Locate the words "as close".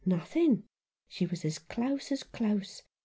1.45-2.11, 2.11-2.81